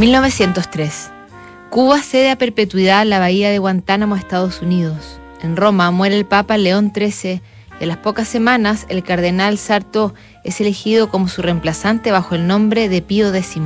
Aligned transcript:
1903. 0.00 1.12
Cuba 1.70 2.02
cede 2.02 2.32
a 2.32 2.36
perpetuidad 2.36 3.06
la 3.06 3.20
bahía 3.20 3.50
de 3.50 3.60
Guantánamo 3.60 4.16
a 4.16 4.18
Estados 4.18 4.60
Unidos. 4.60 5.20
En 5.40 5.54
Roma 5.54 5.92
muere 5.92 6.18
el 6.18 6.26
Papa 6.26 6.58
León 6.58 6.92
XIII 6.92 7.40
y 7.80 7.84
a 7.84 7.86
las 7.86 7.98
pocas 7.98 8.26
semanas 8.26 8.86
el 8.88 9.04
cardenal 9.04 9.56
Sarto 9.56 10.12
es 10.42 10.60
elegido 10.60 11.10
como 11.10 11.28
su 11.28 11.42
reemplazante 11.42 12.10
bajo 12.10 12.34
el 12.34 12.48
nombre 12.48 12.88
de 12.88 13.02
Pío 13.02 13.32
X. 13.32 13.62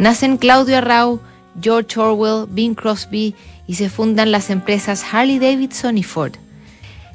Nacen 0.00 0.38
Claudio 0.38 0.78
Arrau, 0.78 1.20
George 1.62 2.00
Orwell, 2.00 2.46
Bing 2.50 2.74
Crosby 2.74 3.36
y 3.68 3.76
se 3.76 3.88
fundan 3.90 4.32
las 4.32 4.50
empresas 4.50 5.04
Harley 5.12 5.38
Davidson 5.38 5.98
y 5.98 6.02
Ford. 6.02 6.32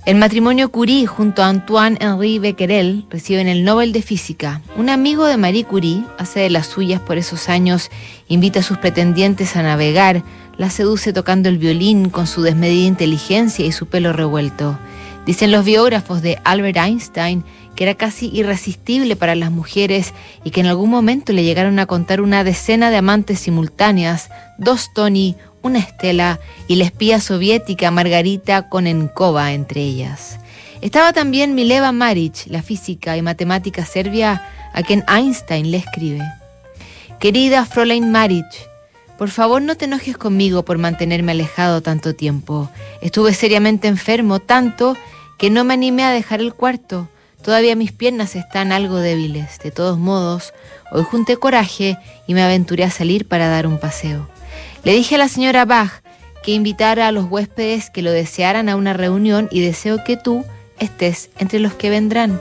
El 0.05 0.15
matrimonio 0.15 0.71
Curie 0.71 1.05
junto 1.05 1.43
a 1.43 1.49
Antoine-Henri 1.49 2.39
Becquerel 2.39 3.05
reciben 3.09 3.47
el 3.47 3.63
Nobel 3.63 3.91
de 3.91 4.01
Física. 4.01 4.61
Un 4.75 4.89
amigo 4.89 5.25
de 5.25 5.37
Marie 5.37 5.65
Curie 5.65 6.03
hace 6.17 6.39
de 6.39 6.49
las 6.49 6.67
suyas 6.67 7.01
por 7.01 7.17
esos 7.17 7.49
años, 7.49 7.91
invita 8.27 8.61
a 8.61 8.63
sus 8.63 8.77
pretendientes 8.77 9.55
a 9.55 9.61
navegar, 9.61 10.23
la 10.57 10.69
seduce 10.69 11.13
tocando 11.13 11.47
el 11.49 11.57
violín 11.57 12.09
con 12.09 12.27
su 12.27 12.41
desmedida 12.41 12.87
inteligencia 12.87 13.65
y 13.65 13.71
su 13.71 13.85
pelo 13.85 14.13
revuelto. 14.13 14.79
Dicen 15.25 15.51
los 15.51 15.65
biógrafos 15.65 16.21
de 16.21 16.39
Albert 16.43 16.77
Einstein 16.77 17.43
que 17.79 17.85
era 17.85 17.95
casi 17.95 18.29
irresistible 18.33 19.15
para 19.15 19.35
las 19.35 19.51
mujeres 19.51 20.13
y 20.43 20.51
que 20.51 20.59
en 20.59 20.65
algún 20.65 20.89
momento 20.89 21.31
le 21.31 21.45
llegaron 21.45 21.79
a 21.79 21.85
contar 21.85 22.19
una 22.19 22.43
decena 22.43 22.89
de 22.89 22.97
amantes 22.97 23.39
simultáneas, 23.39 24.29
dos 24.57 24.91
Tony, 24.93 25.37
una 25.61 25.79
Estela 25.79 26.41
y 26.67 26.75
la 26.75 26.83
espía 26.83 27.21
soviética 27.21 27.89
Margarita 27.89 28.67
Konenkova 28.67 29.53
entre 29.53 29.81
ellas. 29.81 30.39
Estaba 30.81 31.13
también 31.13 31.55
Mileva 31.55 31.93
Maric, 31.93 32.47
la 32.47 32.61
física 32.61 33.15
y 33.15 33.21
matemática 33.21 33.85
serbia 33.85 34.45
a 34.73 34.83
quien 34.83 35.05
Einstein 35.07 35.71
le 35.71 35.77
escribe. 35.77 36.21
Querida 37.21 37.65
Fräulein 37.65 38.11
Maric, 38.11 38.68
por 39.19 39.29
favor 39.29 39.61
no 39.61 39.75
te 39.75 39.83
enojes 39.83 40.17
conmigo 40.17 40.63
por 40.63 40.77
mantenerme 40.77 41.33
alejado 41.33 41.81
tanto 41.81 42.15
tiempo. 42.15 42.69
Estuve 43.01 43.33
seriamente 43.33 43.89
enfermo, 43.89 44.39
tanto 44.39 44.95
que 45.37 45.49
no 45.49 45.65
me 45.65 45.73
animé 45.73 46.05
a 46.05 46.11
dejar 46.11 46.39
el 46.39 46.53
cuarto. 46.53 47.09
Todavía 47.41 47.75
mis 47.75 47.91
piernas 47.91 48.37
están 48.37 48.71
algo 48.71 48.95
débiles. 48.95 49.59
De 49.59 49.71
todos 49.71 49.97
modos, 49.97 50.53
hoy 50.89 51.03
junté 51.03 51.35
coraje 51.35 51.97
y 52.27 52.33
me 52.33 52.43
aventuré 52.43 52.85
a 52.85 52.89
salir 52.89 53.27
para 53.27 53.49
dar 53.49 53.67
un 53.67 53.77
paseo. 53.77 54.29
Le 54.85 54.93
dije 54.93 55.15
a 55.15 55.17
la 55.17 55.27
señora 55.27 55.65
Bach 55.65 56.01
que 56.41 56.53
invitara 56.53 57.09
a 57.09 57.11
los 57.11 57.25
huéspedes 57.29 57.89
que 57.89 58.01
lo 58.01 58.13
desearan 58.13 58.69
a 58.69 58.77
una 58.77 58.93
reunión 58.93 59.49
y 59.51 59.59
deseo 59.59 60.01
que 60.05 60.15
tú 60.15 60.45
estés 60.79 61.29
entre 61.37 61.59
los 61.59 61.73
que 61.73 61.89
vendrán. 61.89 62.39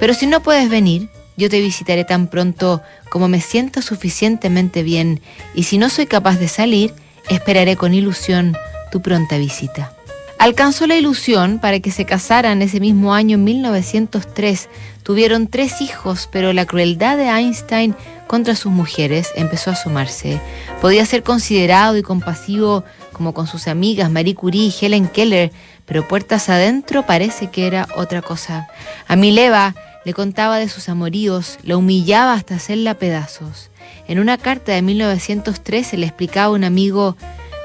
Pero 0.00 0.14
si 0.14 0.26
no 0.26 0.42
puedes 0.42 0.68
venir, 0.68 1.10
yo 1.38 1.48
te 1.48 1.60
visitaré 1.60 2.04
tan 2.04 2.26
pronto 2.26 2.82
como 3.08 3.28
me 3.28 3.40
sienta 3.40 3.80
suficientemente 3.80 4.82
bien 4.82 5.20
y 5.54 5.62
si 5.62 5.78
no 5.78 5.88
soy 5.88 6.06
capaz 6.06 6.38
de 6.38 6.48
salir, 6.48 6.92
esperaré 7.30 7.76
con 7.76 7.94
ilusión 7.94 8.56
tu 8.90 9.00
pronta 9.00 9.38
visita. 9.38 9.92
Alcanzó 10.38 10.86
la 10.86 10.96
ilusión 10.96 11.58
para 11.58 11.80
que 11.80 11.90
se 11.90 12.04
casaran 12.04 12.62
ese 12.62 12.80
mismo 12.80 13.14
año 13.14 13.36
en 13.36 13.44
1903. 13.44 14.68
Tuvieron 15.02 15.48
tres 15.48 15.80
hijos, 15.80 16.28
pero 16.30 16.52
la 16.52 16.64
crueldad 16.64 17.16
de 17.16 17.28
Einstein 17.28 17.94
contra 18.28 18.54
sus 18.54 18.70
mujeres 18.70 19.30
empezó 19.34 19.70
a 19.70 19.76
sumarse. 19.76 20.40
Podía 20.80 21.06
ser 21.06 21.22
considerado 21.22 21.96
y 21.96 22.02
compasivo 22.02 22.84
como 23.18 23.34
con 23.34 23.46
sus 23.46 23.68
amigas 23.68 24.10
Marie 24.10 24.34
Curie 24.34 24.68
y 24.68 24.74
Helen 24.80 25.08
Keller, 25.08 25.52
pero 25.84 26.08
puertas 26.08 26.48
adentro 26.48 27.04
parece 27.04 27.48
que 27.48 27.66
era 27.66 27.86
otra 27.96 28.22
cosa. 28.22 28.68
A 29.06 29.16
Mileva 29.16 29.74
le 30.06 30.14
contaba 30.14 30.56
de 30.56 30.70
sus 30.70 30.88
amoríos, 30.88 31.58
la 31.62 31.76
humillaba 31.76 32.32
hasta 32.32 32.54
hacerla 32.54 32.94
pedazos. 32.94 33.68
En 34.06 34.18
una 34.18 34.38
carta 34.38 34.72
de 34.72 34.80
1913 34.80 35.98
le 35.98 36.06
explicaba 36.06 36.46
a 36.46 36.56
un 36.56 36.64
amigo, 36.64 37.18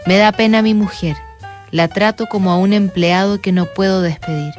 me 0.05 0.17
da 0.17 0.33
pena 0.33 0.61
mi 0.61 0.73
mujer 0.73 1.15
la 1.73 1.87
trato 1.87 2.27
como 2.27 2.51
a 2.51 2.57
un 2.57 2.71
empleado 2.71 3.41
que 3.41 3.51
no 3.51 3.65
puedo 3.65 4.03
despedir. 4.03 4.53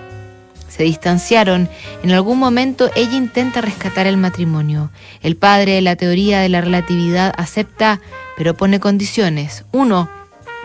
Se 0.68 0.82
distanciaron. 0.82 1.70
En 2.02 2.10
algún 2.10 2.40
momento 2.40 2.90
ella 2.96 3.14
intenta 3.14 3.60
rescatar 3.60 4.08
el 4.08 4.16
matrimonio. 4.16 4.90
El 5.22 5.36
padre 5.36 5.74
de 5.74 5.80
la 5.80 5.94
teoría 5.94 6.40
de 6.40 6.48
la 6.48 6.60
relatividad 6.60 7.32
acepta, 7.38 8.00
pero 8.36 8.54
pone 8.54 8.80
condiciones. 8.80 9.64
Uno, 9.70 10.10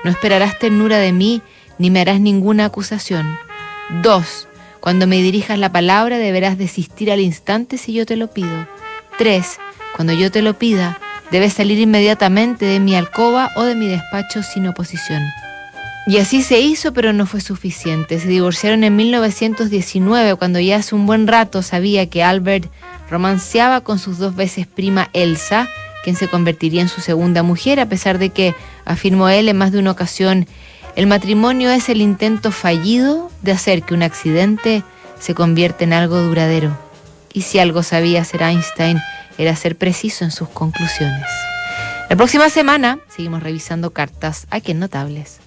no 0.03 0.11
esperarás 0.11 0.57
ternura 0.59 0.97
de 0.97 1.11
mí 1.11 1.41
ni 1.77 1.89
me 1.89 2.01
harás 2.01 2.19
ninguna 2.19 2.65
acusación. 2.65 3.37
Dos, 4.01 4.47
cuando 4.79 5.07
me 5.07 5.21
dirijas 5.21 5.57
la 5.57 5.71
palabra 5.71 6.17
deberás 6.17 6.57
desistir 6.57 7.11
al 7.11 7.19
instante 7.19 7.77
si 7.77 7.93
yo 7.93 8.05
te 8.05 8.15
lo 8.15 8.31
pido. 8.31 8.67
Tres, 9.17 9.57
cuando 9.95 10.13
yo 10.13 10.31
te 10.31 10.41
lo 10.41 10.53
pida, 10.53 10.99
debes 11.31 11.53
salir 11.53 11.79
inmediatamente 11.79 12.65
de 12.65 12.79
mi 12.79 12.95
alcoba 12.95 13.51
o 13.55 13.63
de 13.63 13.75
mi 13.75 13.87
despacho 13.87 14.43
sin 14.43 14.67
oposición. 14.67 15.23
Y 16.07 16.17
así 16.17 16.41
se 16.41 16.59
hizo, 16.59 16.93
pero 16.93 17.13
no 17.13 17.25
fue 17.25 17.41
suficiente. 17.41 18.19
Se 18.19 18.27
divorciaron 18.27 18.83
en 18.83 18.95
1919, 18.95 20.35
cuando 20.35 20.59
ya 20.59 20.77
hace 20.77 20.95
un 20.95 21.05
buen 21.05 21.27
rato 21.27 21.61
sabía 21.61 22.09
que 22.09 22.23
Albert 22.23 22.71
romanceaba 23.09 23.81
con 23.81 23.99
sus 23.99 24.17
dos 24.17 24.35
veces 24.35 24.65
prima 24.65 25.09
Elsa, 25.13 25.67
quien 26.03 26.15
se 26.15 26.27
convertiría 26.27 26.81
en 26.81 26.89
su 26.89 27.01
segunda 27.01 27.43
mujer, 27.43 27.79
a 27.79 27.87
pesar 27.87 28.17
de 28.17 28.29
que, 28.29 28.55
afirmó 28.85 29.29
él 29.29 29.49
en 29.49 29.57
más 29.57 29.71
de 29.71 29.79
una 29.79 29.91
ocasión, 29.91 30.47
el 30.95 31.07
matrimonio 31.07 31.69
es 31.71 31.89
el 31.89 32.01
intento 32.01 32.51
fallido 32.51 33.31
de 33.41 33.51
hacer 33.51 33.83
que 33.83 33.93
un 33.93 34.03
accidente 34.03 34.83
se 35.19 35.33
convierta 35.33 35.83
en 35.83 35.93
algo 35.93 36.19
duradero. 36.21 36.77
Y 37.31 37.41
si 37.41 37.59
algo 37.59 37.83
sabía 37.83 38.21
hacer 38.21 38.41
Einstein 38.41 38.99
era 39.37 39.55
ser 39.55 39.77
preciso 39.77 40.25
en 40.25 40.31
sus 40.31 40.49
conclusiones. 40.49 41.27
La 42.09 42.15
próxima 42.15 42.49
semana 42.49 42.99
seguimos 43.07 43.43
revisando 43.43 43.91
cartas 43.91 44.47
aquí 44.49 44.71
en 44.71 44.79
Notables. 44.79 45.39